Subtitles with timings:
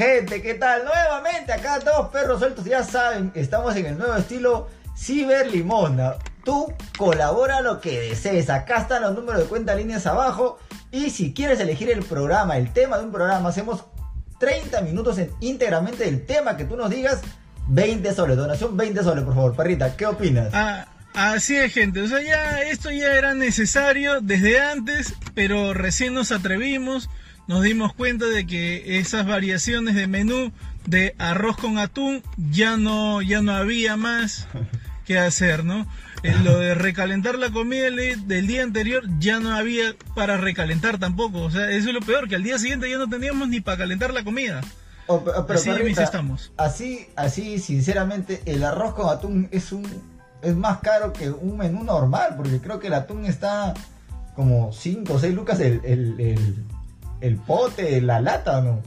[0.00, 0.86] Gente, ¿qué tal?
[0.86, 6.14] Nuevamente acá todos perros sueltos, ya saben, estamos en el nuevo estilo Ciber Limona.
[6.42, 8.48] Tú colabora lo que desees.
[8.48, 10.58] Acá están los números de cuenta líneas abajo.
[10.90, 13.84] Y si quieres elegir el programa, el tema de un programa, hacemos
[14.38, 17.20] 30 minutos en, íntegramente del tema que tú nos digas.
[17.68, 19.54] 20 soles, donación 20 soles, por favor.
[19.54, 20.48] Parrita, ¿qué opinas?
[20.54, 22.00] Ah, así es, gente.
[22.00, 27.10] O sea, ya esto ya era necesario desde antes, pero recién nos atrevimos.
[27.50, 30.52] Nos dimos cuenta de que esas variaciones de menú
[30.86, 34.46] de arroz con atún ya no, ya no había más
[35.04, 35.84] que hacer, ¿no?
[36.22, 41.40] Eh, lo de recalentar la comida del día anterior ya no había para recalentar tampoco.
[41.42, 43.78] O sea, eso es lo peor, que al día siguiente ya no teníamos ni para
[43.78, 44.60] calentar la comida.
[45.08, 46.52] Oh, pero, así, estamos.
[46.56, 49.84] Así, así, sinceramente, el arroz con atún es un
[50.40, 53.74] es más caro que un menú normal, porque creo que el atún está
[54.36, 56.64] como 5 o 6 lucas el, el, el,
[57.46, 58.82] pote, la lata, ¿no?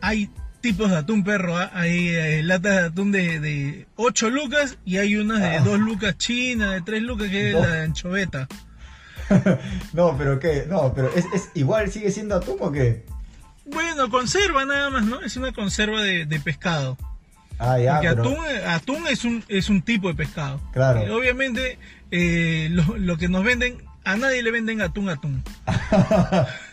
[0.00, 0.30] Hay
[0.60, 1.56] tipos de atún, perro.
[1.56, 1.70] ¿ah?
[1.74, 5.76] Hay eh, latas de atún de, de 8 lucas y hay unas de 2 ah.
[5.76, 8.48] lucas china, de 3 lucas, que es la de anchoveta.
[9.92, 10.66] no, pero ¿qué?
[10.68, 13.04] No, pero es, es, igual sigue siendo atún o qué?
[13.66, 15.20] Bueno, conserva nada más, ¿no?
[15.20, 16.98] Es una conserva de, pescado.
[17.58, 20.60] Ah, ya, Porque atún, atún es, un, es un tipo de pescado.
[20.72, 21.00] Claro.
[21.00, 21.78] Eh, obviamente,
[22.10, 25.44] eh, lo, lo, que nos venden, a nadie le venden atún, atún.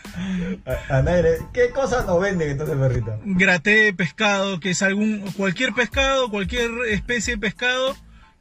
[1.52, 3.18] ¿Qué cosas nos venden entonces, perrito?
[3.24, 7.96] Graté de pescado, que es algún cualquier pescado, cualquier especie de pescado.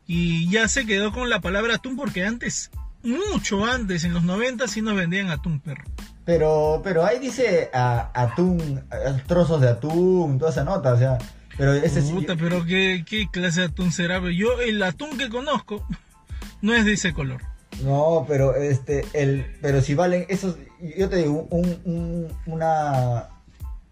[0.06, 2.72] Y ya se quedó con la palabra atún porque antes,
[3.04, 5.84] mucho antes, en los 90 sí nos vendían atún, perro.
[6.24, 8.84] Pero, pero ahí dice atún,
[9.28, 11.18] trozos de atún, toda esa nota, o sea,
[11.58, 14.22] pero ese Puta, pero ¿qué, ¿qué, clase de atún será?
[14.32, 15.86] Yo, el atún que conozco
[16.62, 17.42] no es de ese color.
[17.84, 20.56] No, pero este, el, pero si valen esos,
[20.98, 23.30] yo te digo, un, una,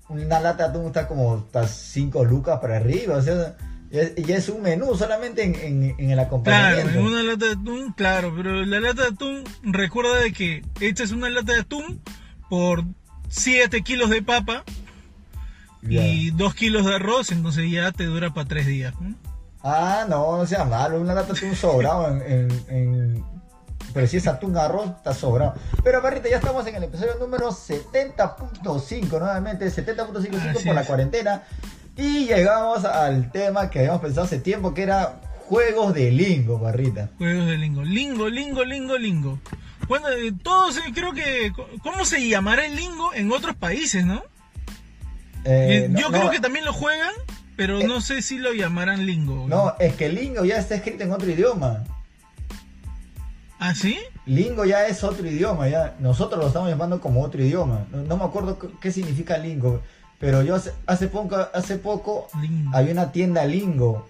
[0.09, 3.55] una lata de atún está como hasta 5 lucas para arriba, o sea,
[3.91, 6.91] ya, es un menú solamente en, en, el acompañamiento.
[6.91, 10.63] Claro, en una lata de atún, claro, pero la lata de atún, recuerda de que
[10.79, 12.01] esta es una lata de atún
[12.49, 12.83] por
[13.29, 14.63] 7 kilos de papa
[15.81, 18.93] y 2 kilos de arroz, entonces ya te dura para 3 días.
[19.63, 23.34] Ah, no, no sea malo, una lata de atún sobrado en, en,
[23.95, 25.53] Pero si es atún arroz, está sobrado.
[25.81, 31.43] Pero Barrita, ya estamos en el episodio número 70.5, nuevamente 70.55 por la cuarentena.
[31.95, 37.09] Y llegamos al tema que habíamos pensado hace tiempo, que era juegos de lingo, Barrita.
[37.17, 39.39] Juegos de lingo, lingo, lingo, lingo, lingo.
[39.87, 41.53] Bueno, eh, todos eh, creo que...
[41.81, 44.23] ¿Cómo se llamará el lingo en otros países, no?
[45.45, 47.13] Eh, yo creo que también lo juegan,
[47.55, 49.45] pero no sé si lo llamarán lingo.
[49.47, 51.85] No, es que lingo ya está escrito en otro idioma.
[53.59, 53.97] ¿Ah, sí?
[54.25, 55.95] Lingo ya es otro idioma, ya.
[55.99, 57.85] Nosotros lo estamos llamando como otro idioma.
[57.91, 59.81] No, me acuerdo qué significa lingo,
[60.19, 60.55] pero yo
[60.85, 62.27] hace, poco, hace poco
[62.73, 64.07] había una tienda lingo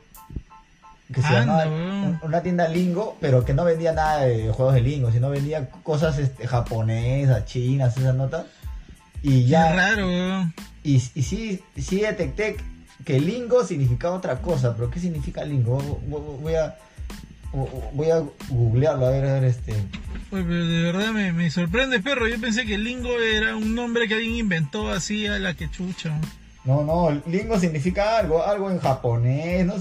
[1.13, 5.11] que se llamaba una tienda Lingo, pero que no vendía nada de juegos de Lingo,
[5.11, 8.45] sino vendía cosas este, japonesas, chinas, esas notas.
[9.21, 9.73] Y ya.
[9.73, 10.07] raro,
[10.83, 12.57] y, y sí, sí detecté
[13.03, 15.77] que Lingo significaba otra cosa, pero ¿qué significa Lingo?
[16.41, 16.75] Voy a.
[17.93, 19.73] Voy a googlearlo, a ver, a ver, este.
[20.29, 22.27] Pues, de verdad me, me, sorprende, perro.
[22.27, 26.19] Yo pensé que Lingo era un nombre que alguien inventó así a la que chucha.
[26.65, 29.75] No, no, lingo significa algo, algo en japonés, no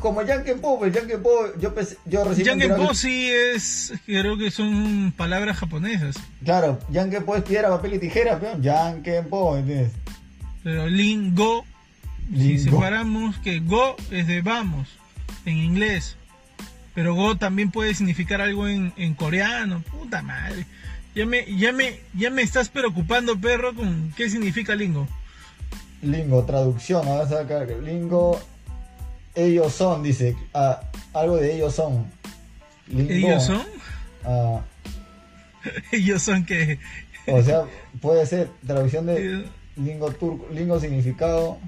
[0.00, 1.74] como Yankenpo, pues Yankenpo, yo,
[2.06, 2.46] yo recién...
[2.46, 6.16] Yankenpo sí es, creo que son palabras japonesas.
[6.44, 9.92] Claro, Yankenpo es piedra, papel y tijera, pero Yankenpo, ¿entiendes?
[10.62, 11.64] Pero lingo,
[12.34, 14.88] si separamos que go es de vamos,
[15.44, 16.16] en inglés,
[16.94, 20.66] pero go también puede significar algo en, en coreano, puta madre.
[21.14, 25.06] Ya me, ya, me, ya me estás preocupando, perro, con qué significa lingo.
[26.02, 28.40] Lingo, traducción, a acá, lingo,
[29.34, 30.80] ellos son, dice, ah,
[31.12, 32.06] algo de ellos son.
[32.90, 33.62] ¿Ellos son?
[34.24, 34.60] Ah.
[35.92, 36.78] ellos son que...
[37.26, 37.64] o sea,
[38.00, 39.44] puede ser traducción de
[39.76, 41.58] lingo turco, lingo significado,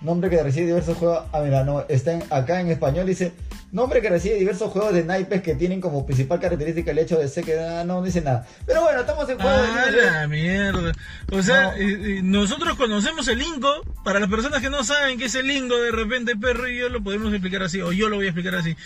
[0.00, 3.32] nombre que recibe diversos juegos, ah mira, no, está acá en español, dice
[3.72, 7.28] Nombre que recibe diversos juegos de naipes que tienen como principal característica el hecho de
[7.28, 8.46] ser que ah, no, dice nada.
[8.64, 10.92] Pero bueno, estamos en juego ah, la mierda.
[11.32, 13.82] O sea, eh, eh, nosotros conocemos el lingo.
[14.04, 16.88] Para las personas que no saben qué es el lingo, de repente, perro y yo
[16.88, 18.76] lo podemos explicar así, o yo lo voy a explicar así.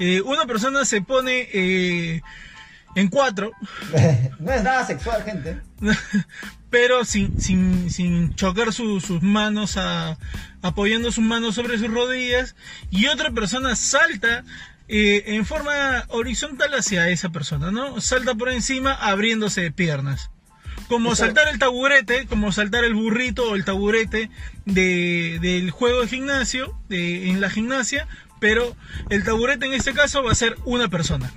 [0.00, 2.22] Eh, una persona se pone
[2.94, 3.52] en cuatro.
[4.38, 5.60] no es nada sexual, gente.
[6.70, 10.16] pero sin, sin, sin chocar sus manos, a,
[10.62, 12.54] apoyando sus manos sobre sus rodillas,
[12.90, 14.44] y otra persona salta
[14.88, 18.00] eh, en forma horizontal hacia esa persona, ¿no?
[18.00, 20.30] Salta por encima abriéndose de piernas.
[20.88, 24.30] como saltar el taburete, como saltar el burrito o el taburete
[24.64, 28.08] de, del juego de gimnasio, de, en la gimnasia,
[28.40, 28.74] pero
[29.10, 31.32] el taburete en este caso va a ser una persona.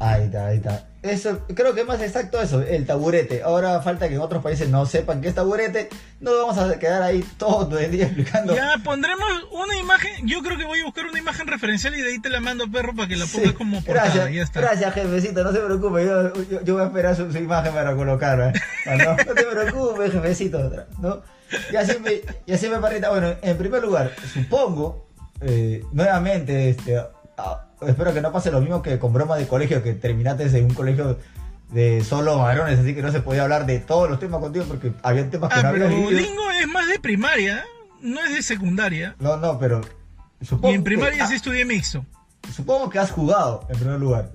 [0.00, 0.84] Ahí está, ahí está.
[1.02, 3.42] Eso, creo que es más exacto eso, el taburete.
[3.42, 5.88] Ahora falta que en otros países no sepan qué es taburete.
[6.20, 8.54] No vamos a quedar ahí todo el día explicando.
[8.54, 10.26] Ya pondremos una imagen.
[10.26, 12.70] Yo creo que voy a buscar una imagen referencial y de ahí te la mando,
[12.70, 14.06] perro, para que la pongas como portada.
[14.06, 14.60] Gracias, ya está.
[14.60, 15.44] gracias, jefecito.
[15.44, 18.52] No se preocupe, yo, yo, yo voy a esperar su, su imagen para colocarla.
[18.86, 20.86] No, no, no te preocupes, jefecito.
[20.98, 21.22] ¿no?
[21.72, 23.10] Y así me, y así me parrita.
[23.10, 25.08] Bueno, en primer lugar, supongo,
[25.40, 26.98] eh, nuevamente, este.
[27.36, 30.64] ah, espero que no pase lo mismo que con broma de colegio, que terminaste en
[30.66, 31.18] un colegio
[31.70, 34.92] de solo varones, así que no se podía hablar de todos los temas contigo porque
[35.02, 36.20] había temas que Ah, no pero habías vivido.
[36.20, 37.64] Lingo es más de primaria,
[38.00, 39.14] no es de secundaria.
[39.20, 39.80] No, no, pero
[40.40, 42.04] Y supongo en primaria que, sí estudié mixto.
[42.54, 44.30] supongo que has jugado en primer lugar.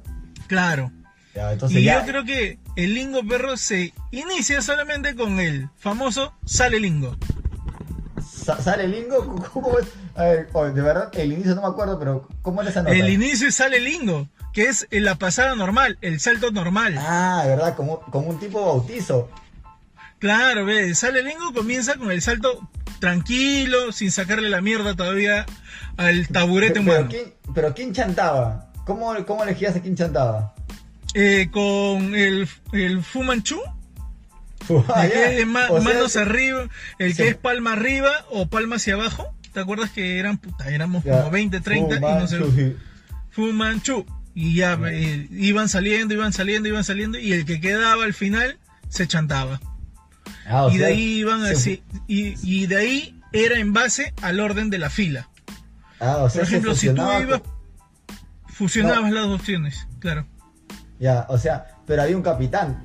[0.47, 0.91] Claro.
[1.33, 5.69] Ya, entonces Y ya, yo creo que el lingo perro se inicia solamente con el
[5.77, 7.17] famoso sale lingo.
[8.43, 9.87] Sa- sale Lingo, ¿cómo es?
[10.15, 12.95] A ver, oh, de verdad, el inicio no me acuerdo, pero ¿cómo era esa nota?
[12.95, 16.95] El inicio es sale lingo, que es en la pasada normal, el salto normal.
[16.99, 19.29] Ah, de verdad, como, como un tipo bautizo.
[20.19, 22.69] Claro, ve, sale lingo comienza con el salto
[22.99, 25.45] tranquilo, sin sacarle la mierda todavía
[25.97, 27.07] al taburete pero, humano.
[27.09, 28.71] ¿quién, pero ¿quién chantaba?
[28.85, 30.53] ¿Cómo, cómo elegías a quién chantaba?
[31.13, 33.59] Eh, con el, el Fumanchu,
[34.69, 36.67] el que es ma- O sea, manos arriba,
[36.99, 37.17] el sí.
[37.23, 39.33] que es palma arriba o palma hacia abajo.
[39.53, 41.19] ¿Te acuerdas que eran, puta, éramos ya.
[41.19, 42.75] como 20, 30 y no sé,
[43.31, 44.05] Fumanchu.
[44.35, 48.57] Y ya eh, iban saliendo, iban saliendo, iban saliendo y el que quedaba al final
[48.89, 49.59] se chantaba.
[50.47, 54.13] Ah, y de sea, ahí iban se- así, y, y de ahí era en base
[54.23, 55.29] al orden de la fila.
[55.99, 57.41] Ah, o sea, Por se ejemplo, si tú ibas,
[58.47, 60.25] fusionabas las dos opciones, claro.
[60.99, 62.83] Ya, o sea, pero había un capitán.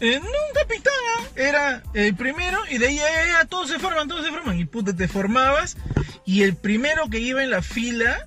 [0.00, 0.92] Eh, un capitán,
[1.36, 3.02] era el primero y de ahí ya,
[3.40, 4.58] ya, todos se forman, todos se forman.
[4.58, 5.76] Y puta, te formabas
[6.24, 8.26] y el primero que iba en la fila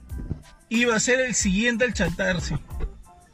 [0.69, 2.57] iba a ser el siguiente al chantarse.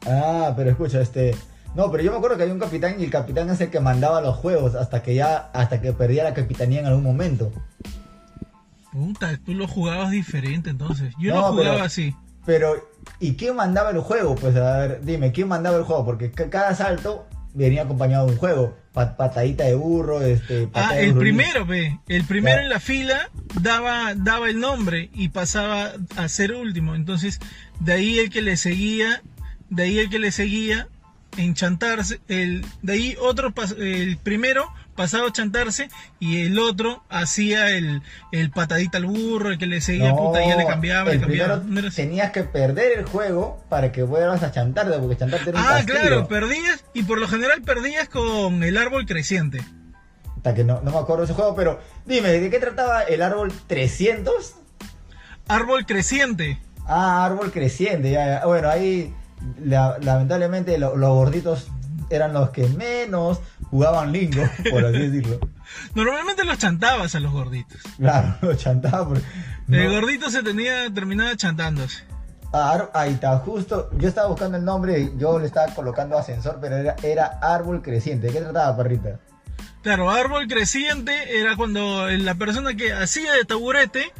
[0.06, 1.34] Ah, pero escucha, este.
[1.74, 3.78] No, pero yo me acuerdo que había un capitán y el capitán es el que
[3.80, 7.52] mandaba los juegos hasta que ya, hasta que perdía la capitanía en algún momento.
[8.92, 11.14] Puta, tú lo jugabas diferente entonces.
[11.18, 12.16] Yo No, no, jugaba pero- así.
[12.46, 12.88] Pero,
[13.20, 14.34] ¿y quién mandaba el juego?
[14.34, 16.04] Pues a ver, dime, ¿quién mandaba el juego?
[16.04, 18.76] Porque ca- cada salto venía acompañado de un juego.
[18.92, 20.68] Pa- patadita de burro, este.
[20.74, 21.20] Ah, el burro.
[21.20, 21.98] primero, ve.
[22.08, 23.30] El primero en la fila
[23.60, 26.94] daba, daba el nombre y pasaba a ser último.
[26.96, 27.38] Entonces,
[27.78, 29.22] de ahí el que le seguía,
[29.68, 30.88] de ahí el que le seguía
[31.36, 34.66] en chantarse, el, de ahí otro, el primero
[35.00, 35.88] pasaba a chantarse
[36.18, 38.02] y el otro hacía el,
[38.32, 41.26] el patadita al burro, el que le seguía, No, puta, ya le cambiaba, el le
[41.26, 41.60] cambiaba.
[41.62, 45.64] primero tenías que perder el juego para que vuelvas a chantarte, porque chantarte era un
[45.64, 45.98] Ah, castigo.
[46.00, 49.62] claro, perdías y por lo general perdías con el árbol creciente.
[50.36, 53.22] Hasta que no, no me acuerdo de ese juego, pero dime, ¿de qué trataba el
[53.22, 54.54] árbol 300?
[55.48, 56.58] Árbol creciente.
[56.86, 58.46] Ah, árbol creciente, ya, ya.
[58.46, 59.14] Bueno, ahí
[59.64, 61.68] la- lamentablemente lo- los gorditos
[62.10, 63.40] eran los que menos
[63.70, 65.38] jugaban lingo, por así decirlo.
[65.94, 67.80] Normalmente los chantabas a los gorditos.
[67.96, 69.24] Claro, los chantaba porque...
[69.68, 72.04] El no- gordito se tenía, terminaba chantándose.
[72.52, 76.76] Ah, ahí está, justo, yo estaba buscando el nombre, yo le estaba colocando ascensor, pero
[76.76, 78.26] era, era árbol creciente.
[78.26, 79.20] ¿De qué trataba, perrita?
[79.82, 84.12] Claro, árbol creciente era cuando la persona que hacía de taburete,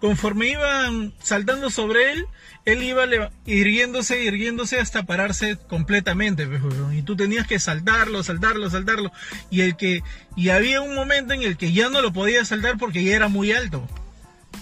[0.00, 2.26] conforme iban saltando sobre él,
[2.64, 3.04] él iba
[3.46, 6.60] irguiéndose, irguiéndose hasta pararse completamente, pues,
[6.92, 9.10] y tú tenías que saltarlo, saltarlo, saltarlo,
[9.50, 10.02] y el que,
[10.36, 13.28] y había un momento en el que ya no lo podías saltar porque ya era
[13.28, 13.82] muy alto.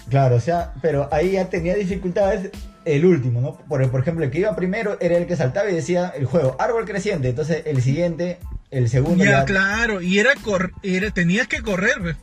[0.09, 2.51] Claro, o sea, pero ahí ya tenía dificultades
[2.85, 3.57] el último, ¿no?
[3.67, 6.55] Por, por ejemplo, el que iba primero era el que saltaba y decía el juego,
[6.59, 11.47] árbol creciente, entonces el siguiente, el segundo Ya, ya- claro, y era, cor- era tenías
[11.47, 12.15] que correr,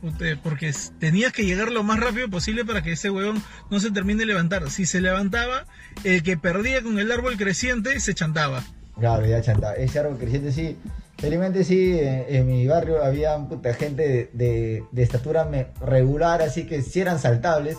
[0.43, 4.19] porque tenías que llegar lo más rápido posible para que ese huevón no se termine
[4.19, 4.69] de levantar.
[4.69, 5.65] Si se levantaba,
[6.03, 8.63] el que perdía con el árbol creciente se chantaba.
[8.99, 9.73] Claro, ya chanta.
[9.75, 10.77] Ese árbol creciente sí.
[11.17, 15.49] Felizmente sí, en, en mi barrio había puta gente de, de- de estatura
[15.81, 17.77] regular, así que sí eran saltables.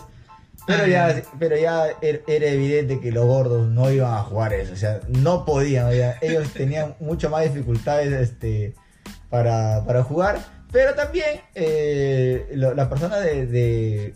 [0.67, 4.73] Pero ya, pero ya er- era evidente que los gordos no iban a jugar eso.
[4.73, 5.91] O sea, no podían.
[5.93, 6.17] ya.
[6.21, 8.75] Ellos tenían mucho más dificultades este,
[9.29, 10.39] para, para jugar.
[10.71, 14.15] Pero también eh, las personas de, de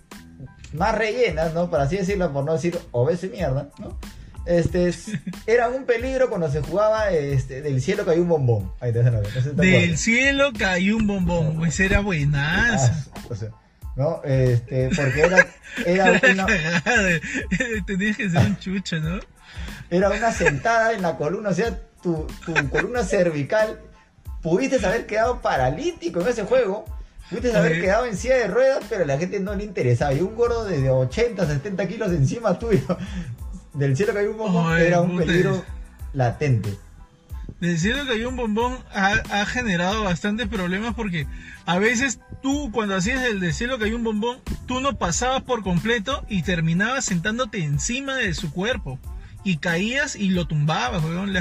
[0.74, 1.70] más rellenas, ¿no?
[1.70, 3.98] Por así decirlo, por no decir obeso y mierda, ¿no?
[4.46, 4.92] Este,
[5.48, 8.74] era un peligro cuando se jugaba este, del cielo cayó un bombón.
[8.82, 9.04] Ahí te
[9.42, 12.92] si te Del cielo cayó un bombón, pues era buenazo.
[12.92, 13.50] Ah, o sea,
[13.96, 14.22] ¿no?
[14.24, 15.48] Este, porque era,
[15.86, 16.46] era, una,
[17.86, 19.20] Tenías que ser un chucho, ¿no?
[19.90, 23.80] era una sentada en la columna, o sea, tu, tu columna cervical
[24.42, 26.86] pudiste haber quedado paralítico en ese juego.
[27.30, 30.14] Pudiste haber quedado en silla de ruedas, pero a la gente no le interesaba.
[30.14, 32.98] Y un gordo de 80, 70 kilos encima tuyo,
[33.74, 35.64] del cielo que hay un bombón, Oye, era un peligro
[36.14, 36.70] latente.
[37.62, 41.28] Decirlo que hay un bombón ha, ha generado bastantes problemas porque
[41.66, 45.44] a veces tú cuando hacías el de cielo que hay un bombón, tú no pasabas
[45.44, 49.00] por completo y terminabas sentándote encima de su cuerpo
[49.44, 51.34] y caías y lo tumbabas, weón.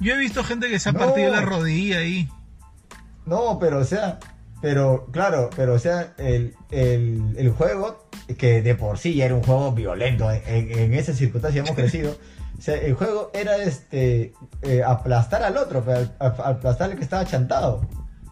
[0.00, 0.98] Yo he visto gente que se ha No.
[0.98, 2.28] partido la rodilla ahí.
[3.24, 4.18] No, pero o sea,
[4.60, 9.34] pero claro, pero o sea, el, el, el juego, que de por sí ya era
[9.36, 12.16] un juego violento, en, en esa circunstancia hemos crecido,
[12.62, 15.84] o sea, el juego era este eh, aplastar al otro,
[16.20, 17.84] a- aplastar al que estaba chantado.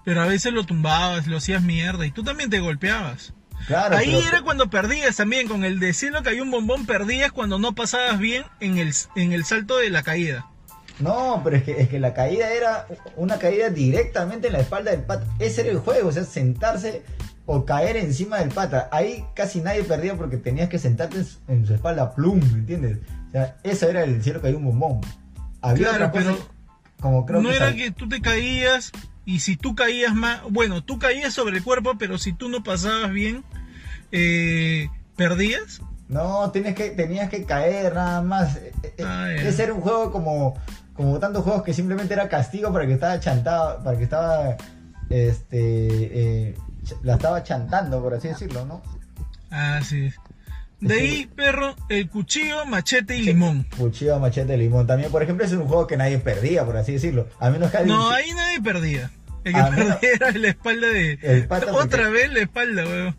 [0.05, 3.35] Pero a veces lo tumbabas, lo hacías mierda y tú también te golpeabas.
[3.67, 6.87] Claro, Ahí pero- era cuando perdías también, con el de cielo que hay un bombón,
[6.87, 10.47] perdías cuando no pasabas bien en el, en el salto de la caída.
[11.01, 14.93] No, pero es que, es que la caída era una caída directamente en la espalda
[14.93, 15.27] del pata.
[15.41, 17.03] Ese era el juego, o sea, sentarse
[17.47, 18.89] o caer encima del pata.
[18.93, 22.59] Ahí casi nadie perdía porque tenías que sentarte en su, en su espalda, plum, ¿me
[22.61, 22.99] entiendes?
[23.29, 25.01] O sea, eso era el cielo que hay un bombón.
[25.61, 26.49] Había Claro, otra cosa, pero
[27.01, 28.93] como creo no que era sal- que tú te caías
[29.25, 32.63] y si tú caías más, bueno, tú caías sobre el cuerpo, pero si tú no
[32.63, 33.45] pasabas bien,
[34.13, 35.81] eh, perdías.
[36.09, 38.57] No, tenías que, tenías que caer nada más.
[38.57, 39.49] Eh, eh, Ah, ya.
[39.49, 40.55] Ese era un juego como,
[40.95, 44.57] como tantos juegos que simplemente era castigo para que estaba chantado, para que estaba,
[45.09, 45.59] este,
[46.51, 46.55] eh,
[47.03, 48.83] la estaba chantando, por así decirlo, ¿no?
[49.51, 50.15] Así es.
[50.81, 51.01] De Sí.
[51.01, 53.67] ahí, perro, el cuchillo, machete y limón.
[53.77, 54.87] Cuchillo, machete, limón.
[54.87, 57.29] También, por ejemplo, es un juego que nadie perdía, por así decirlo.
[57.39, 57.85] A menos que.
[57.85, 59.11] No, ahí nadie perdía.
[59.45, 61.19] El que perdía era la espalda de...
[61.23, 63.17] El pata Otra porque- vez la espalda, weón.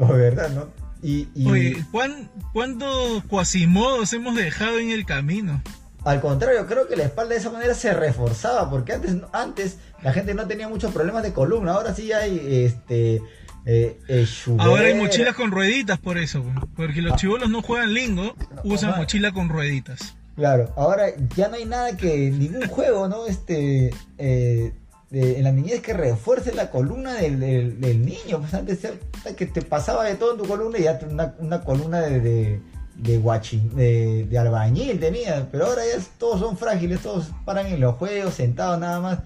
[0.00, 0.68] O verdad, ¿no?
[1.02, 5.62] Y, y Oye, ¿cuán- ¿cuántos cuasimodos hemos dejado en el camino?
[6.08, 10.12] Al contrario, creo que la espalda de esa manera se reforzaba, porque antes, antes la
[10.12, 13.20] gente no tenía muchos problemas de columna, ahora sí hay, este...
[13.66, 14.26] Eh, eh,
[14.58, 16.42] Ahora hay mochilas con rueditas por eso,
[16.74, 17.16] porque los Ah.
[17.16, 18.34] chivolos no juegan lingo,
[18.64, 19.00] usan Ajá.
[19.00, 20.14] mochila con rueditas.
[20.36, 23.26] Claro, ahora ya no hay nada que, ningún juego, ¿no?
[23.26, 24.72] Este, eh,
[25.10, 28.38] de- en la niñez que refuerce la columna del, del- del niño.
[28.40, 28.94] Pues antes era
[29.36, 32.60] que te pasaba de todo en tu columna y ya una, una columna de, de,
[32.98, 35.48] de, guachín- de, de albañil tenía.
[35.50, 39.18] Pero ahora ya todos son frágiles, todos paran en los juegos, sentados nada más.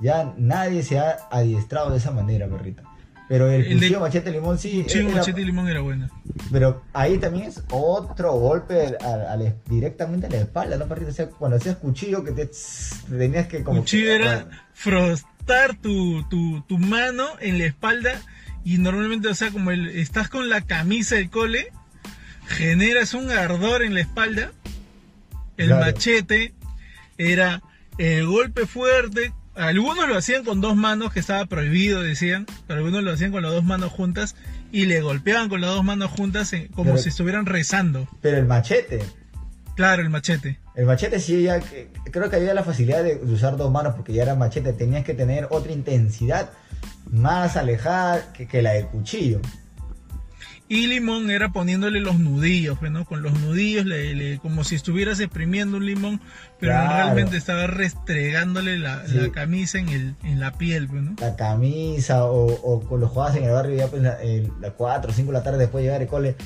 [0.00, 2.82] Ya nadie se ha adiestrado de esa manera, perrita.
[3.28, 4.86] Pero el, El de- cuchillo machete limón sí.
[4.88, 6.08] Era- machete limón era bueno.
[6.50, 8.96] pero ahí también es otro golpe
[9.66, 11.10] directamente a la espalda, ¿no, perrito?
[11.10, 13.80] O sea, cuando hacías cuchillo que te, te tenías que como...
[13.80, 18.12] Cuchillo que- era frostar tu, tu, tu mano en la espalda
[18.64, 21.70] y normalmente, o sea, como el- estás con la camisa del cole,
[22.48, 24.50] generas un ardor en la espalda.
[25.56, 25.84] El Claro.
[25.86, 26.54] machete
[27.18, 27.62] era
[27.98, 29.32] el golpe fuerte.
[29.54, 33.42] Algunos lo hacían con dos manos, que estaba prohibido, decían, pero algunos lo hacían con
[33.42, 34.36] las dos manos juntas
[34.70, 38.08] y le golpeaban con las dos manos juntas eh, como Pero- si estuvieran rezando.
[38.20, 39.00] Pero el machete,
[39.74, 40.58] Claro, el machete.
[40.76, 41.58] el machete sí ya...
[41.60, 44.72] que- Creo que había la facilidad de usar dos manos porque ya era machete.
[44.72, 46.50] Tenías que tener otra intensidad
[47.10, 49.40] más alejada que, que la del cuchillo.
[50.70, 53.06] Y limón era poniéndole los nudillos, pues, ¿no?
[53.06, 56.20] Con los nudillos, le- le- como si estuvieras exprimiendo un limón,
[56.60, 56.92] pero Claro.
[57.14, 59.14] realmente estaba restregándole la, Sí.
[59.14, 61.14] la camisa en, el, en la piel, pues, ¿no?
[61.20, 64.72] La camisa o, o con los juegos en el barrio ya pues la- el- las
[64.72, 66.36] 4 o 5 de la tarde después de llegar al cole.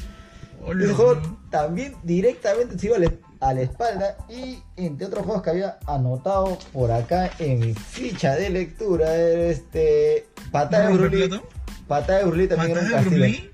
[0.65, 5.43] Hola, Ese juego también directamente se iba a la, la espalda y entre otros juegos
[5.43, 11.27] que había anotado por acá en mi ficha de lectura este patada de ¿No, Brulí.
[11.27, 11.49] Plato?
[11.89, 13.52] Patada de Brulí también era un ¿Patada de castigo.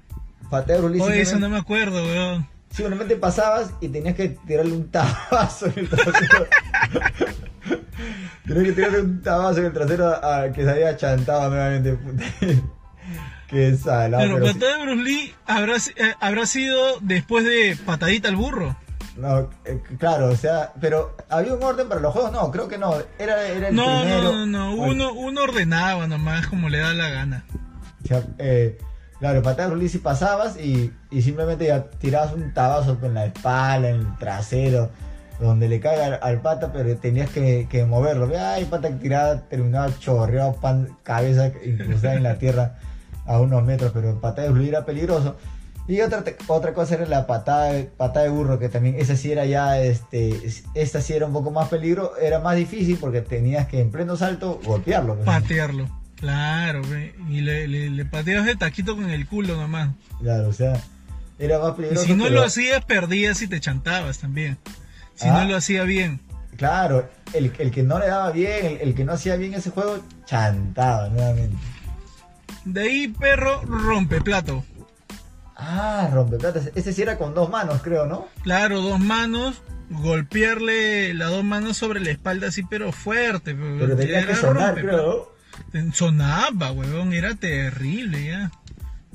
[0.50, 2.46] De Brulí Oye, eso no me acuerdo, weón.
[2.70, 6.46] simplemente pasabas y tenías que tirarle un tabazo en el trasero.
[8.46, 11.98] tenías que tirarle un tabazo en el trasero a que se había chantado nuevamente.
[13.48, 14.22] Qué salado.
[14.22, 18.76] Pero pero patada de Bruce Lee habrá, eh, habrá sido después de patadita al burro.
[19.16, 22.78] No, eh, claro, o sea, pero había un orden para los juegos, no, creo que
[22.78, 24.22] no, era, era el No, primero.
[24.32, 27.44] no, no, no, uno, uno ordenaba nomás como le da la gana.
[28.04, 28.78] o sea, eh,
[29.18, 33.90] claro, patada de y pasabas y, y simplemente ya tirabas un tabazo en la espalda,
[33.90, 34.90] en el trasero,
[35.40, 38.28] donde le cae al, pata, pero tenías que, moverlo.
[38.38, 42.78] Ay, pata que tiraba, terminaba chorreado, pan, cabeza incrustada en la tierra
[43.26, 45.36] a unos metros, pero patada de release era peligroso.
[45.86, 49.46] Y otra, otra cosa era la patada patada de burro, que también esa sí era
[49.46, 50.34] ya, este,
[50.74, 54.16] esta sí era un poco más peligro, era más difícil porque tenías que en pleno
[54.16, 55.16] salto golpearlo.
[55.24, 55.88] Patearlo.
[56.20, 56.82] Claro,
[57.28, 59.90] y le, le, le pateabas de taquito con el culo nomás.
[60.20, 60.80] Claro, o sea,
[61.38, 62.06] era más Y peligroso.
[62.06, 64.58] si no pero- lo hacías, perdías y te chantabas también.
[65.14, 65.32] Si Ah.
[65.44, 66.20] no lo hacía bien.
[66.56, 69.70] Claro, el, el que no le daba bien, el, el que no hacía bien ese
[69.70, 71.56] juego, chantaba nuevamente.
[72.64, 74.64] De ahí, perro, rompe plato.
[75.56, 76.70] Ah, rompeplatas.
[76.74, 78.26] Ese sí era con dos manos, creo, ¿no?
[78.42, 83.54] Claro, dos manos, golpearle las dos manos sobre la espalda así, pero fuerte.
[83.54, 85.32] Pero tenía que sonar, creo.
[85.92, 88.50] Sonaba, huevón, era terrible ya.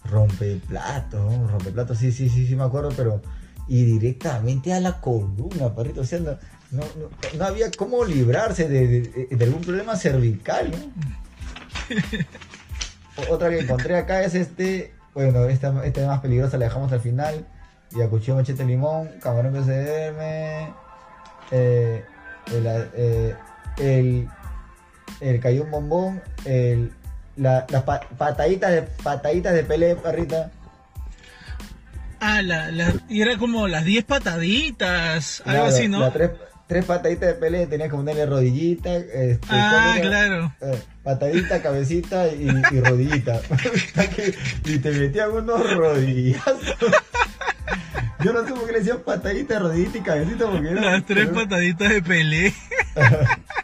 [0.05, 3.21] Rompeplato, rompeplato, sí, sí, sí, sí me acuerdo, pero...
[3.67, 6.01] Y directamente a la columna, perrito.
[6.01, 6.37] O sea, no,
[6.71, 6.83] no,
[7.37, 10.77] no, había cómo librarse de, de, algún problema cervical, ¿no?
[13.33, 17.01] Otra que encontré acá es este bueno, esta, esta es más peligrosa, la dejamos al
[17.01, 17.45] final.
[17.91, 20.19] Y a cuchillo, machete, limón, camarón PCM,
[21.51, 22.03] eh,
[22.51, 23.35] el, eh,
[23.77, 24.27] el,
[25.23, 26.91] el cayó bombón, el,
[27.35, 30.51] la, las pataditas de pataditas de pelea, parrita.
[32.19, 36.09] Ah, la, la, y era como las 10 pataditas, algo así, ¿no?
[36.11, 36.31] tres,
[36.67, 38.95] tres pataditas de pelea, tenía que ponerle rodillita.
[38.95, 40.53] Este, ah, claro.
[40.61, 43.41] Eh, patadita, cabecita y, y rodillita.
[44.65, 46.75] y te metían unos rodillazos.
[48.23, 51.89] Yo no sé por qué le decían patadita, rodillita y cabecita porque Las tres pataditas
[51.89, 52.53] de pelea.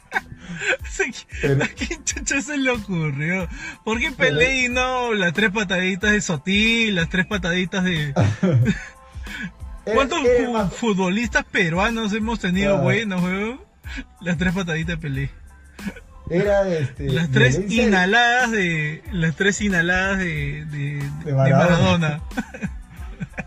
[1.61, 3.47] ¿A quién chucha se le ocurrió?
[3.83, 8.13] ¿Por qué Pelé y no las tres pataditas de Sotil, las tres pataditas de...
[9.93, 10.19] ¿Cuántos
[10.75, 13.61] futbolistas peruanos hemos tenido buenos, weón?
[14.21, 15.31] Las tres pataditas de Pelé.
[16.29, 17.09] Era este.
[17.09, 19.01] Las tres inhaladas de.
[19.11, 20.63] Las tres inhaladas de.
[20.65, 22.21] de, Maradona.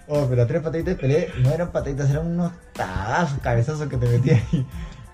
[0.09, 3.97] oh, pero las tres pataditas de Pelé no eran pataditas, eran unos tagazos, cabezazos que
[3.99, 4.67] te metían ahí.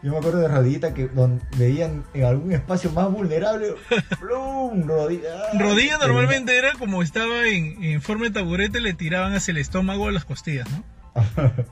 [0.03, 3.75] Yo me acuerdo de rodillita que donde veían en algún espacio más vulnerable,
[4.21, 4.87] ¡plum!
[4.87, 5.53] Rodilla.
[5.59, 10.09] Rodilla normalmente era como estaba en, en forma de taburete, le tiraban hacia el estómago
[10.09, 10.85] a las costillas, ¿no?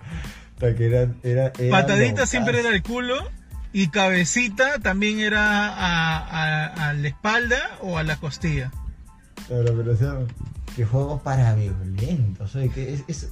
[1.71, 3.17] Patadita siempre era el culo
[3.73, 8.71] y cabecita también era a, la espalda o a la costilla.
[9.49, 10.19] Claro, pero o sea,
[10.75, 13.29] que juegos para violentos, que es,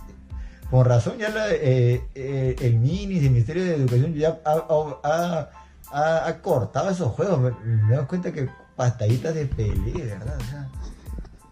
[0.70, 7.12] por razón ya eh, eh, el MINIS, el Ministerio de Educación ya ha, cortado esos
[7.12, 7.54] juegos.
[7.64, 10.38] Me, doy cuenta que pataditas de pelea, ¿verdad?
[10.40, 10.68] O sea,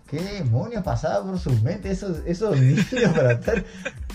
[0.09, 3.65] ¿Qué demonios pasaba por sus mentes esos, esos niños para estar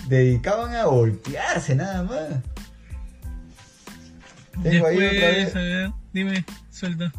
[0.06, 2.28] dedicaban a golpearse nada más?
[4.62, 5.92] Tengo ahí otra vez.
[6.12, 7.12] dime, suelta.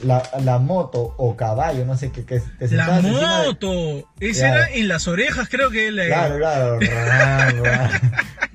[0.00, 4.30] La, la, moto o caballo, no sé qué, qué te La moto, de...
[4.30, 6.06] esa era en las orejas, creo que la...
[6.06, 7.64] Claro, claro.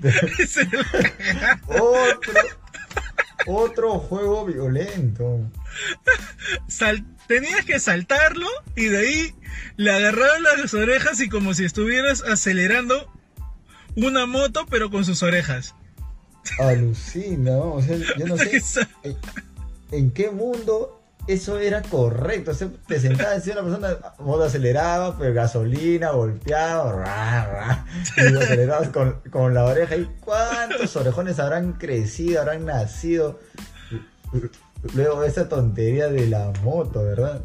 [1.67, 2.33] otro,
[3.45, 5.41] otro juego violento.
[6.67, 9.35] Sal, tenías que saltarlo y de ahí
[9.75, 13.11] le agarraban las orejas y como si estuvieras acelerando
[13.95, 15.75] una moto pero con sus orejas.
[16.59, 18.61] Alucina, o sea, yo no sé
[19.91, 22.51] en, qué mundo eso era correcto.
[22.51, 27.85] O sea, te sentabas y una persona, moto aceleraba, pero gasolina, golpeaba, ra,
[28.17, 29.95] y acelerabas con, con la oreja.
[29.95, 33.39] ¿Y cuántos orejones habrán crecido, habrán nacido?
[34.93, 37.41] Luego esa tontería de la moto, ¿verdad?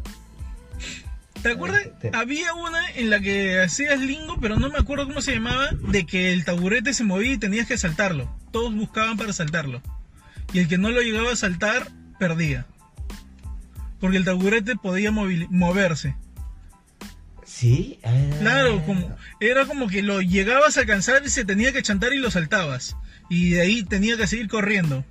[1.41, 1.87] ¿Te acuerdas?
[2.11, 6.05] Había una en la que hacías lingo, pero no me acuerdo cómo se llamaba, de
[6.05, 8.29] que el taburete se movía y tenías que saltarlo.
[8.51, 9.81] Todos buscaban para saltarlo.
[10.51, 11.87] Y el que no lo llegaba a saltar,
[12.17, 12.65] perdía.
[13.99, 16.15] Porque el taburete podía moverse.
[17.45, 17.99] Sí.
[18.39, 22.19] Claro, como, era como que lo llegabas a alcanzar y se tenía que chantar y
[22.19, 22.95] lo saltabas.
[23.29, 25.03] Y de ahí tenía que seguir corriendo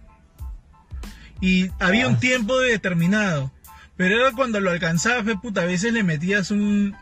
[1.41, 2.21] y había un ah.
[2.21, 3.53] tiempo determinado.
[3.97, 6.97] Pero era cuando lo alcanzabas, puta, a veces le metías un,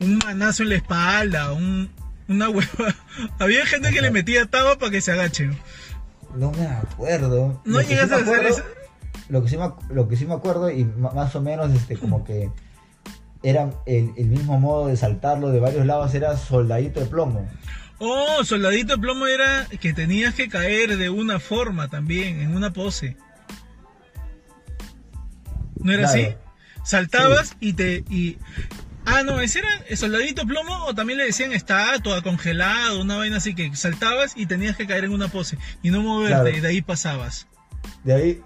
[0.00, 1.90] un manazo en la espalda, un,
[2.28, 2.94] una hueva.
[3.38, 5.58] había gente que le metía taba para que se agachen.
[6.34, 7.62] No me acuerdo.
[7.64, 8.62] No llegas a hacer eso.
[9.28, 12.24] Lo que, sí me, lo que sí me acuerdo, y más o menos este como
[12.24, 12.50] que
[13.42, 17.46] era el, el mismo modo de saltarlo de varios lados, era soldadito de plomo.
[17.98, 22.72] Oh, soldadito de plomo era que tenías que caer de una forma también, en una
[22.72, 23.16] pose.
[25.76, 26.28] ¿No era así?
[26.84, 28.04] Saltabas y te...
[28.10, 28.38] Y...
[29.06, 33.54] Ah, no, ese era soldadito plomo o también le decían estatua, congelado, una vaina así
[33.54, 36.80] que saltabas y tenías que caer en una pose y no moverte y de ahí
[36.80, 37.46] pasabas.
[38.02, 38.42] De ahí,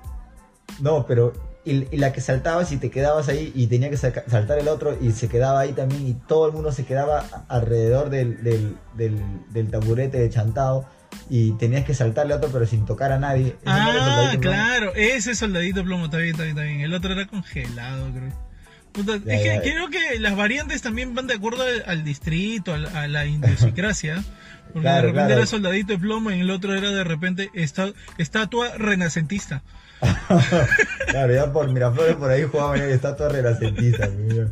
[0.81, 1.33] no, pero
[1.65, 5.13] y, la que saltabas y te quedabas ahí y tenía que saltar el otro y
[5.13, 9.71] se quedaba ahí también y todo el mundo se quedaba alrededor del, del, del, del
[9.71, 10.89] taburete de chantado
[11.29, 13.57] y tenías que saltarle a otro pero sin tocar a nadie.
[13.67, 18.49] ah, claro, ese soldadito plomo está bien, está bien, El otro era congelado, creo.
[18.93, 22.87] Puta, es que creo que las variantes también van de acuerdo al, al distrito, al-
[22.97, 24.25] a, la idiosincrasia.
[24.73, 25.35] Porque Claro, de repente claro.
[25.41, 29.63] era soldadito de plomo y el otro era de repente esta- estatua renacentista.
[31.09, 34.09] claro, ya por Miraflores por ahí jugaban en estatua renacentista.
[34.09, 34.49] mira.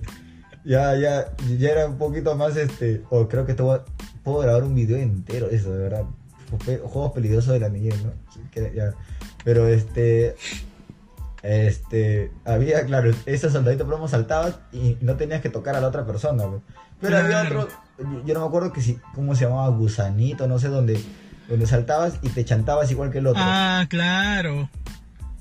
[0.64, 1.26] Ya, ya,
[1.58, 3.02] ya era un poquito más este.
[3.10, 3.84] O creo que te voy a-
[4.24, 6.02] puedo grabar un video entero eso, de verdad.
[6.82, 8.12] Juegos peligrosos de la niñez, ¿no?
[8.74, 8.92] Ya.
[9.44, 10.34] Pero este.
[11.42, 12.32] Este.
[12.44, 16.44] Había, claro, ese soldadito plomo saltabas y no tenías que tocar a la otra persona,
[16.44, 16.62] pues.
[17.00, 17.68] Pero había otro.
[18.24, 21.00] yo- no me acuerdo que si, cómo se llamaba, gusanito, no sé, donde,
[21.48, 23.42] donde saltabas y te chantabas igual que el otro.
[23.44, 24.68] Ah, claro.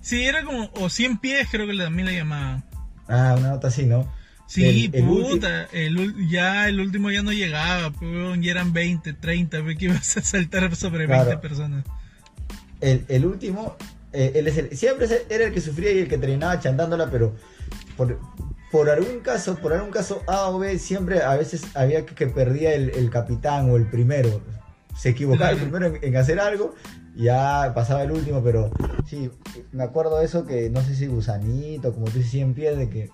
[0.06, 2.64] Sí, era como, o 100 pies creo que también le llamaban.
[3.08, 4.08] Ah, una nota así, ¿no?
[4.48, 9.14] Sí, El- el puta, el, ya el último ya no llegaba, pues, ya eran 20,
[9.14, 11.26] 30, ve que ibas a saltar sobre Claro.
[11.26, 11.86] 20 personas.
[12.82, 13.76] El, el último,
[14.14, 17.36] eh, él es el- siempre era el que sufría y el que terminaba chantándola, pero
[17.98, 18.20] por,
[18.72, 22.28] por algún caso, por algún caso A o B, siempre a veces había que, que
[22.28, 24.40] perdía el, el capitán o el primero.
[24.96, 26.76] Se equivocaba el primero en, en hacer algo
[27.16, 28.72] ya pasaba el último, pero
[29.08, 29.30] sí,
[29.72, 32.90] me acuerdo de eso que no sé si gusanito, como tú dices, 100 pies, de
[32.90, 33.10] que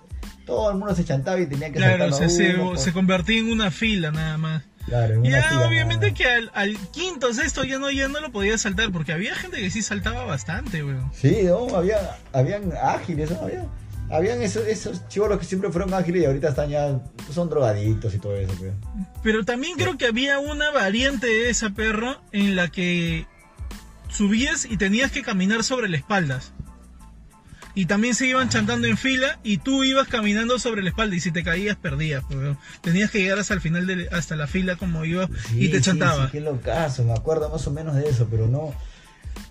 [0.45, 3.51] todo el mundo se chantaba y tenía que Claro, se, se, uno, se convertía en
[3.51, 4.63] una fila nada más.
[4.87, 8.19] Claro, en una Ya, fila obviamente que al, al quinto, sexto ya no, ya no
[8.19, 11.11] lo podía saltar, porque había gente que sí saltaba bastante, weón.
[11.13, 13.41] Sí, no, había, habían ágiles, ¿no?
[13.41, 13.67] Había,
[14.09, 16.99] habían esos, esos chivolos que siempre fueron ágiles y ahorita están ya,
[17.31, 18.73] son drogadictos y todo eso, pues.
[19.21, 23.27] Pero también creo que había una variante de esa perro en la que
[24.11, 26.53] subías y tenías que caminar sobre las espaldas.
[27.73, 31.21] Y también se iban chantando en fila y tú ibas caminando sobre la espalda y
[31.21, 32.23] si te caías perdías.
[32.29, 32.57] pues.
[32.81, 35.83] Tenías que llegar hasta el final, de, hasta la fila como ibas y te sí,
[35.83, 36.25] chantaba.
[36.25, 38.73] Sí, qué locazo, me acuerdo más o menos de eso, pero no,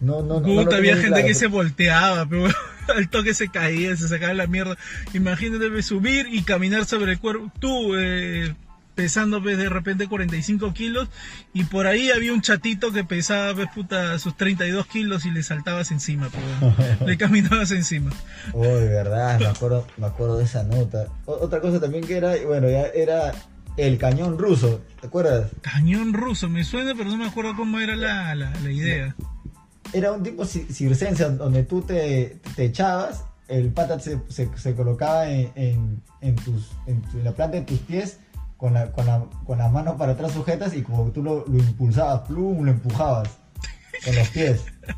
[0.01, 0.41] no, no.
[0.41, 2.49] no, Puta, había gente claro, que se volteaba, pero
[2.95, 4.77] al toque se caía, se sacaba la mierda.
[5.15, 7.51] Imagínate subir y caminar sobre el cuerpo.
[7.59, 8.55] Tú, eh,
[9.01, 11.09] pesando pues, de repente 45 kilos,
[11.55, 15.43] y por ahí había un chatito que pesaba pues, puta, sus 32 kilos y le
[15.43, 18.11] saltabas encima, pues, le caminabas encima.
[18.53, 21.07] Oh, de verdad, me acuerdo, me acuerdo de esa nota.
[21.25, 23.33] O- otra cosa también que era, bueno, ya era
[23.79, 25.51] el cañón ruso, ¿te acuerdas?
[25.63, 29.17] Cañón ruso, me suena, pero no me acuerdo cómo era la, la, la idea.
[29.95, 34.75] Era un tipo ci- circense donde tú te, te echabas, el pata se, se- se
[34.75, 38.19] colocaba en, en, en tus, en, tu- en la planta de tus pies
[38.61, 41.59] con, la, con, la- con las manos para atrás sujetas y como tú lo, lo
[41.59, 43.29] impulsabas, plum, lo empujabas
[44.05, 44.65] con los pies.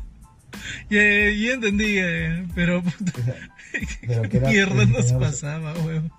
[0.89, 3.11] Ya, ya entendí, eh, pero puta,
[4.07, 6.11] Pero que ¿qué era- mierda nos pasaba, weón?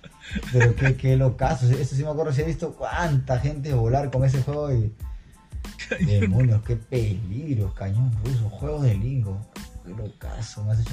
[0.52, 4.24] Pero qué, qué locazo, eso sí me acuerdo, si he visto cuánta gente volar con
[4.24, 4.94] ese juego y...
[6.06, 9.44] Demonios, qué peligro, cañón ruso, juegos de lingo.
[9.84, 10.92] Qué locazo, me has hecho.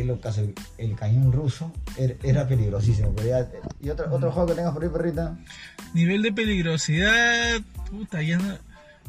[0.00, 0.40] Qué locazo.
[0.40, 3.14] El, el cañón ruso era, era peligrosísimo.
[3.24, 3.48] Ya-
[3.82, 5.36] ¿Y otro, otro juego que tengas por ahí, perrita?
[5.94, 7.60] Nivel de peligrosidad,
[7.90, 8.56] puta, ya no,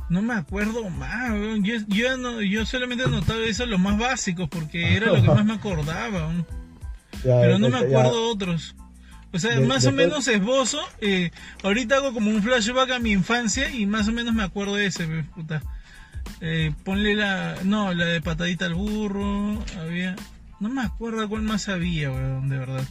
[0.09, 1.31] no me acuerdo más.
[1.63, 5.45] Yo, yo, no, yo solamente anotaba eso los más básicos porque era lo que más
[5.45, 6.33] me acordaba.
[7.23, 8.75] Ya, pero no me ya- acuerdo otros.
[9.31, 10.79] O sea, De- más o después- menos esbozo.
[11.01, 11.29] Eh,
[11.63, 14.87] ahorita hago como un flashback a mi infancia y más o menos me acuerdo de
[14.87, 15.61] ese, puta.
[16.39, 17.57] Eh, ponle la.
[17.63, 19.59] No, la de patadita al burro.
[19.79, 20.15] Había.
[20.61, 22.83] No me acuerdo cuál más había, weón, de verdad.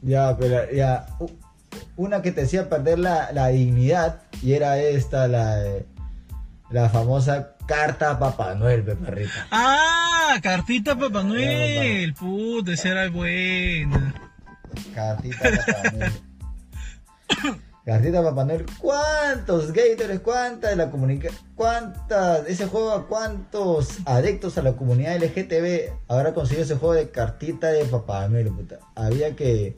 [0.00, 1.06] Ya, pero ya.
[1.96, 5.86] Una que te hacía perder la, la dignidad y era esta, la, de-
[6.70, 9.46] la famosa carta a Papá Noel, pe, perrita.
[9.50, 10.38] ¡Ah!
[10.42, 12.14] Cartita Papá Noel.
[12.14, 14.14] Puta, esa era buena.
[14.94, 16.12] Cartita a Papá Noel.
[17.84, 18.64] Cartita a Papá Noel.
[18.78, 25.16] ¿Cuántos gators, cuántas de la comunidad, cuántas, ese juego a cuántos adictos a la comunidad
[25.22, 28.78] LGTB habrá conseguido ese juego de cartita de Papá Noel, puta?
[28.94, 29.76] Había que...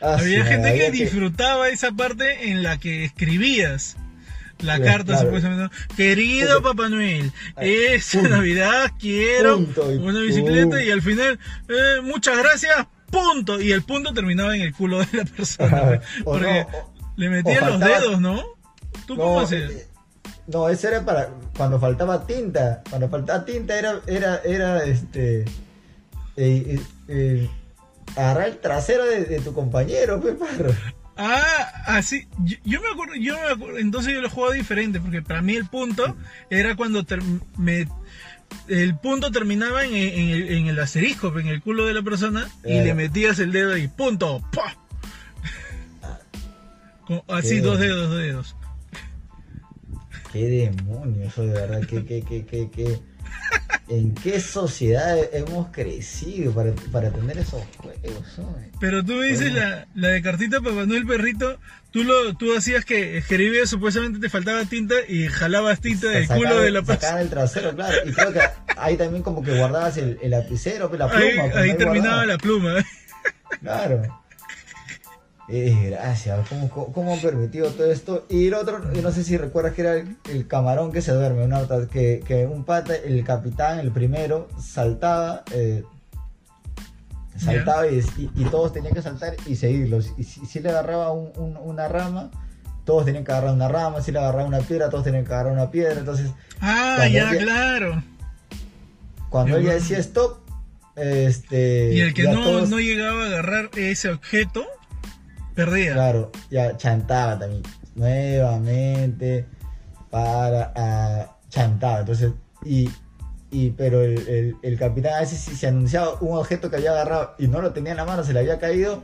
[0.00, 3.96] Ah, Había sí, gente había que disfrutaba esa parte en la que escribías
[4.60, 5.20] la Sí, carta claro.
[5.26, 5.76] supuestamente.
[5.96, 6.62] Querido.
[6.62, 8.22] Papá Noel, esta.
[8.22, 11.38] Navidad quiero Punto una bicicleta y al final,
[11.68, 13.60] eh, muchas gracias, punto.
[13.60, 15.82] Y el punto terminaba en el culo de la persona.
[15.86, 18.42] pues, porque no, o- le metían los faltaba- dedos, ¿no?
[19.06, 19.70] ¿Tú cómo No, hacías?
[19.70, 19.86] eh,
[20.46, 22.82] no, ese era para cuando faltaba tinta.
[22.88, 25.40] Cuando faltaba tinta era, era, era este.
[25.42, 25.46] eh,
[26.36, 27.50] eh, eh,
[28.16, 30.72] agarrar el trasero de, de tu compañero, parro.
[31.16, 35.20] Ah, así, yo, yo me acuerdo, yo me acuerdo, entonces yo lo jugaba diferente, porque
[35.20, 36.16] para mí el punto
[36.48, 37.20] era cuando ter-
[37.58, 37.86] me,
[38.68, 42.48] el punto terminaba en, en el, en el asterisco, en el culo de la persona,
[42.64, 44.76] y le metías el dedo y punto, ¡pah!
[47.28, 48.56] Así, Qué- dos dedos, dos dedos.
[50.32, 53.00] Qué demonio, eso de verdad, que, que, que, que, que.
[53.90, 58.40] ¿En qué sociedad hemos crecido para, para tener esos juegos?
[58.78, 61.58] Pero tú dices la, la, de cartita para Manuel Perrito,
[61.90, 66.60] tú lo tú hacías que escribías, supuestamente te faltaba tinta y jalabas tinta del culo
[66.60, 67.96] de la Sacaban el trasero, claro.
[68.08, 68.40] Y creo que
[68.76, 71.42] ahí también como que guardabas el, el lapicero, la pluma.
[71.42, 72.76] Ahí, ahí terminaba la pluma.
[73.60, 74.19] Claro.
[75.52, 78.24] Eh, gracias, ¿cómo, cómo, han permitido todo esto?
[78.28, 81.66] Y el otro, no sé si recuerdas que era el, camarón que se duerme, una,
[81.90, 85.82] que, que un pata, el capitán, el primero, saltaba, eh,
[87.36, 88.00] saltaba y,
[88.36, 90.12] y, todos tenían que saltar y seguirlos.
[90.16, 92.30] Y si, le agarraba una rama,
[92.84, 95.52] todos tenían que agarrar una rama, si le agarraba una piedra, todos tenían que agarrar
[95.52, 96.30] una piedra, entonces...
[96.60, 98.04] Ah, ya, claro.
[99.30, 100.38] Cuando ella decía stop,
[100.94, 101.92] este...
[101.92, 104.64] Y el que no, no llegaba a agarrar ese objeto
[105.54, 105.92] Perdía.
[105.94, 107.62] Claro, ya chantaba también.
[107.94, 109.46] Nuevamente
[110.10, 112.00] para uh, chantaba.
[112.00, 112.32] Entonces,
[112.64, 112.90] y,
[113.50, 117.34] y pero el, el, capitán a veces si se anunciaba un objeto que había agarrado
[117.38, 119.02] y no lo tenía en la mano, se le había caído,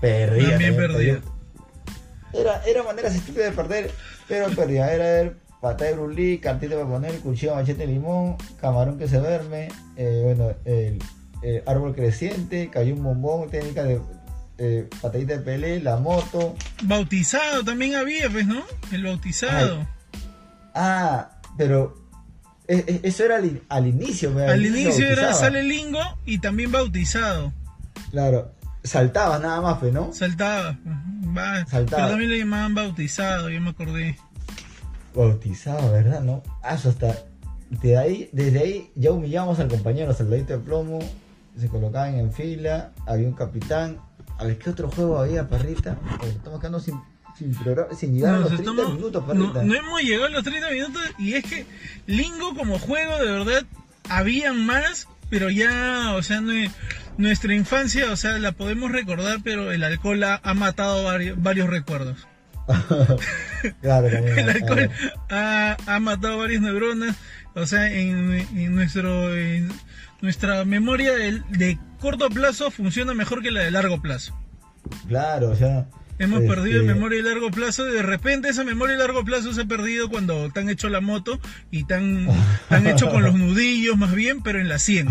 [0.00, 0.50] perdía.
[0.50, 1.20] También perdía.
[2.32, 3.90] Era, era manera estúpida de perder,
[4.28, 4.92] pero perdía.
[4.92, 9.68] Era el pata de brulí, cartita para poner, cuchillo, machete, limón, camarón que se duerme,
[9.96, 11.02] eh, bueno, el,
[11.42, 14.00] el, árbol creciente, cayó un bombón, técnica de,
[14.58, 16.56] eh, patadita de Pelé, la moto.
[16.82, 18.62] Bautizado también había, pues, ¿no?
[18.92, 19.86] El bautizado.
[20.74, 21.96] Ah, pero
[22.66, 24.36] e, e, eso era al, inicio.
[24.38, 27.52] al inicio era sale lingo y también bautizado.
[28.10, 30.12] Claro, saltaba nada más, pues, ¿no?
[30.12, 30.76] Saltaba.
[31.66, 32.02] saltaba.
[32.02, 34.18] Pero también le llamaban bautizado, yo me acordé.
[35.14, 36.20] Bautizado, ¿verdad?
[36.20, 36.42] ¿No?
[36.62, 37.14] Ah, eso hasta...
[37.70, 41.00] De ahí, desde ahí ya humillamos al compañero, soldadito de plomo,
[41.58, 43.98] se colocaban en fila, había un capitán,
[44.38, 45.98] a ver, ¿qué otro juego había, perrita?
[46.22, 47.00] Estamos quedando sin,
[47.36, 47.54] sin,
[47.96, 49.62] sin llegar a los 30 minutos, perrita.
[49.64, 51.66] No, hemos llegado a los 30 minutos y es que
[52.06, 53.64] Lingo como juego, de verdad,
[54.08, 56.40] habían más, pero ya, o sea,
[57.16, 61.04] nuestra infancia, o sea, la podemos recordar, pero el alcohol ha, matado
[61.36, 62.28] varios, recuerdos.
[63.82, 64.90] claro, también, el alcohol
[65.30, 67.16] ha, ha, matado varias neuronas,
[67.54, 69.36] o sea, en, en nuestro...
[69.36, 69.72] En,
[70.20, 74.38] nuestra memoria de, de, corto plazo funciona mejor que la de largo plazo.
[75.08, 75.86] Claro, o sea.
[76.20, 79.52] Hemos perdido este, memoria de largo plazo y de repente esa memoria de largo plazo
[79.52, 81.38] se ha perdido cuando te han hecho la moto
[81.70, 82.28] y te han,
[82.86, 85.08] hecho con los nudillos más bien, pero en la 100.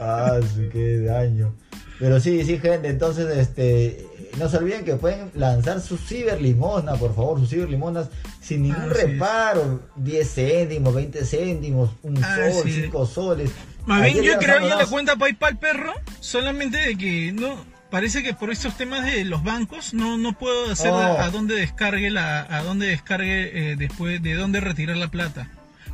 [0.00, 1.54] ah, sí, qué daño.
[2.00, 4.04] Pero sí, sí, gente, entonces este
[4.38, 8.08] no se olviden que pueden lanzar su ciberlimosna, por favor, sus ciberlimonas
[8.40, 13.50] sin ningún reparo, 10 céntimos, 20 céntimos, un sol, 5 soles.
[13.86, 17.56] Más bien yo creo ya la cuenta PayPal perro, solamente de que no
[17.90, 20.96] parece que por estos temas de los bancos no no puedo hacer oh.
[20.96, 25.48] a, dónde descargue la a dónde descargue eh, después de dónde retirar la plata.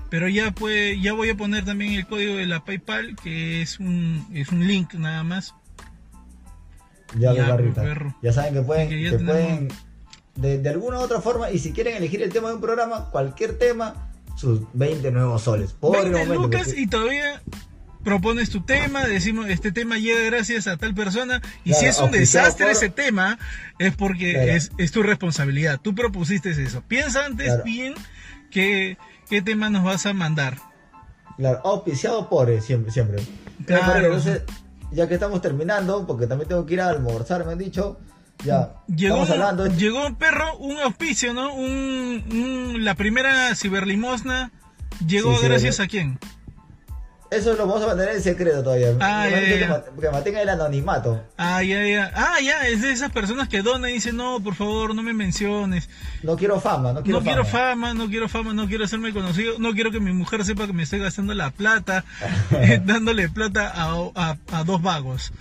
[0.08, 3.78] Pero ya puede, ya voy a poner también el código de la PayPal que es
[3.78, 5.54] un es un link nada más.
[7.18, 7.58] Ya, ya,
[8.22, 9.68] ya saben que pueden, que pueden
[10.36, 13.10] de, de alguna u otra forma y si quieren elegir el tema de un programa,
[13.10, 15.72] cualquier tema, sus 20 nuevos soles.
[15.72, 17.42] Por 20 lucas y todavía
[18.04, 22.10] propones tu tema, decimos este tema llega gracias a tal persona y si es un
[22.10, 23.38] desastre ese tema
[23.78, 26.82] es porque es, es, tu responsabilidad, tú propusiste eso.
[26.86, 27.94] Piensa antes bien
[28.50, 28.96] qué,
[29.28, 30.56] qué tema nos vas a mandar.
[31.36, 33.22] Claro, auspiciado por eh, siempre, siempre.
[33.66, 34.06] Claro.
[34.06, 34.42] Entonces,
[34.92, 37.98] ya que estamos terminando, porque también tengo que ir a almorzar, me han dicho,
[38.44, 39.66] ya, llegó, estamos hablando.
[39.66, 41.54] Llegó, perro, un auspicio, ¿no?
[41.54, 44.50] Un, la primera ciberlimosna
[45.06, 46.18] llegó gracias a quién?
[47.30, 48.92] Eso lo vamos a mantener en secreto todavía.
[48.98, 51.22] Ah, Que, mantenga el anonimato.
[51.38, 52.10] Ah, ya, ya.
[52.16, 55.12] Ah, ya, es de esas personas que donan y dicen, no, por favor, no me
[55.12, 55.88] menciones.
[56.24, 59.60] No quiero fama, no quiero no quiero fama, no quiero fama, no quiero hacerme conocido,
[59.60, 62.04] no quiero que mi mujer sepa que me estoy gastando la plata,
[62.50, 65.32] eh, dándole plata a, a, dos vagos.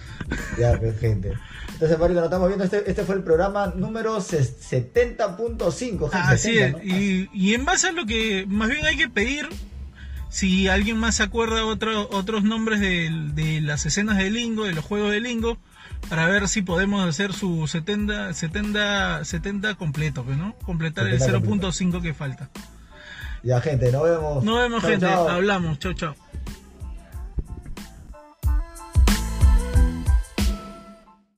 [0.60, 1.34] Ya, gente.
[1.73, 2.65] Entonces, Marito, lo estamos viendo.
[2.65, 6.10] Este, este fue el programa número 70.5.
[6.12, 6.75] Así es.
[6.84, 9.49] y, y en base a lo que más bien hay que pedir
[10.29, 14.73] si alguien más se acuerda otro, otros nombres de, de, las escenas de Lingo, de
[14.73, 15.57] los juegos de Lingo,
[16.07, 20.55] para ver si podemos hacer su 70, 70, 70 completo, ¿no?
[20.59, 22.49] Completar el 0.5 que falta.
[23.43, 24.43] Ya, gente, nos vemos.
[24.43, 25.05] Nos vemos, gente.
[25.05, 25.79] Hablamos.
[25.79, 26.15] Chau, chau.